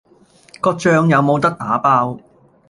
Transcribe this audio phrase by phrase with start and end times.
[0.59, 2.19] 個醬有冇得打包？